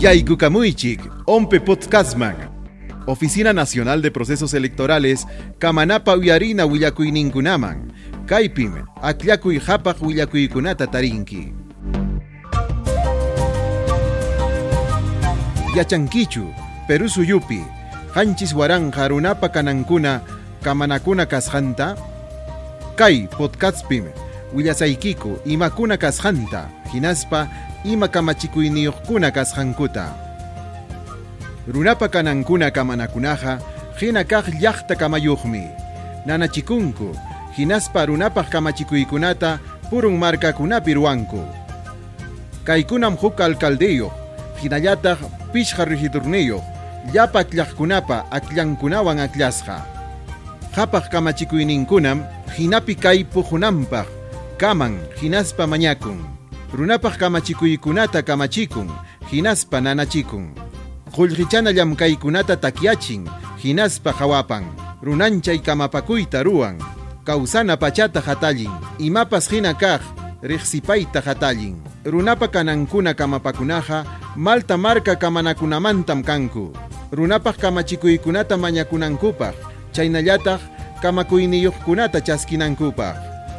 Yaikukamuychik, 0.00 1.00
Ompe 1.26 1.60
Podcastman. 1.60 2.34
Oficina 3.06 3.52
Nacional 3.52 4.00
de 4.00 4.10
Procesos 4.10 4.54
Electorales, 4.54 5.26
Kamanapa 5.58 6.16
Uyarina 6.16 6.64
Willakuininkunaman. 6.64 7.92
Kaipim, 8.26 8.72
Akllakuy 9.02 9.58
Hapaq 9.58 10.00
Willakuykunata 10.00 10.86
Tarinki. 10.86 11.52
Yachankichu, 15.76 16.48
Perú 16.88 17.06
Suyupi, 17.08 17.60
Hanchis 18.14 18.54
Waranja 18.54 19.06
Runapa 19.08 19.52
Kanankuna, 19.52 20.22
Kamanakuna 20.62 21.26
Kashanta. 21.26 21.96
Kai 22.96 23.28
Podcastpim, 23.28 24.08
Willasaikiko, 24.54 25.44
Imakuna 25.44 25.98
Kashanta, 25.98 26.70
Hinaspa, 26.90 27.48
ima 27.84 28.08
kamachikuyniyuqkuna 28.08 29.30
kasqankuta. 29.30 30.12
Runapa 31.68 32.08
kanankuna 32.08 32.70
kamanakunaqa 32.70 33.58
hina 34.00 34.24
kaq 34.24 34.46
llaqta. 34.60 34.96
Nanachikunku, 36.26 37.16
hinaspa 37.56 38.06
runapaq 38.06 38.50
kamachikuykunata 38.50 39.58
purun 39.90 40.18
markakunapi 40.18 40.94
ruwanku. 40.94 41.40
Kaykunam 42.64 43.16
huk 43.16 43.40
alcaldeyuq, 43.40 44.12
hinallataq 44.62 45.18
pishqa 45.52 45.84
regidorniyuq, 45.84 46.62
llapa 47.14 47.44
llaqkunapa 47.48 48.26
akllankunawan 48.30 49.20
aklasqa. 49.20 49.80
Hapaq 50.76 51.08
kamachikuyninkunam 51.10 52.24
hinapi 52.58 52.94
kay 52.94 53.24
puqunanpaq, 53.24 54.06
kaman 54.58 55.00
hinaspa 55.16 55.66
mañakun 55.66 56.39
runapaq 56.74 57.18
kamachikuykunata 57.18 58.22
kamachikun, 58.22 58.90
hinaspa 59.32 59.80
nanachikun. 59.80 60.54
Qullqichana 61.16 61.72
llamkaykunata 61.72 62.56
takyachin, 62.56 63.28
hinaspa 63.62 64.12
hawapan. 64.12 64.64
Runanchay 65.02 65.58
kamapakuyta 65.58 66.42
ruwan. 66.42 66.78
Kausana 67.24 67.76
pachata 67.76 68.20
hatallin, 68.20 68.70
imapas 68.98 69.50
hina 69.50 69.74
kaq, 69.74 70.00
riqsipayta 70.42 71.20
hatallin. 71.20 71.82
Runapa 72.04 72.48
kanankuna 72.48 73.14
malta 74.36 74.76
marka 74.76 75.16
kamanakunamantam 75.16 76.22
kanku. 76.22 76.72
Runapaq 77.12 77.56
kamachikuykunata 77.58 78.56
mañakunankupaq, 78.56 79.54
chaynallataq 79.92 80.60
kamakuyniyuqkunata 81.02 82.20
chaskinankupaq. 82.20 83.16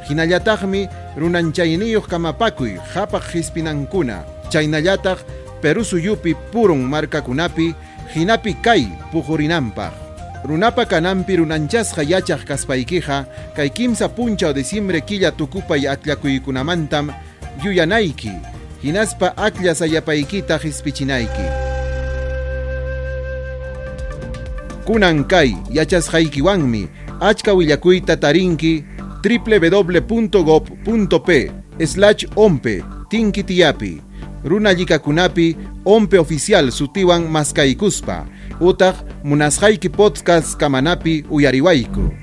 Hinallataqmi 0.10 0.88
runanchayniyuq 1.18 2.08
kamapakuy 2.08 2.78
hapaq 2.94 3.24
hispinankuna. 3.34 4.24
Chaynallataq 4.50 5.20
Perú 5.62 5.86
suyupi 5.86 6.34
purun 6.34 6.82
markakunapi 6.90 7.76
hinapi 8.16 8.54
kay 8.66 8.90
puqurinanpaq. 9.12 9.94
Runapa 10.44 10.86
kanampi 10.90 11.38
runanchasqa 11.38 12.02
yachaq 12.02 12.50
kaspaykiqa 12.50 13.26
kay 13.56 13.70
kimsa 13.70 14.10
puncha 14.10 14.50
o 14.50 14.54
diciembre 14.54 15.02
killa 15.02 15.32
tukupay 15.32 15.86
akllakuykunamantam 15.86 17.14
yuyanayki. 17.64 18.34
Hinaspa 18.84 19.38
aklla 19.38 19.76
sayapaykita 19.76 20.58
hispichinayki. 20.58 21.48
Kunan 24.86 25.24
kay 25.30 25.54
yachasqaykiwanmi 25.70 26.90
achka 27.22 27.54
willakuyta 27.54 28.18
tarinki 28.18 28.84
www.gov.p 29.24 30.72
slash 31.86 32.26
ompe 32.36 32.84
tinkitiapi. 33.10 34.02
Runa 34.44 34.76
kunapi 35.00 35.56
ompe 35.86 36.18
oficial 36.20 36.72
sutiwan 36.72 37.28
maskaikuspa 37.28 38.26
utaq 38.60 38.96
munasqayki 39.24 39.90
podcast 39.90 40.58
kamanapi 40.58 41.26
uyariwayku 41.30 42.14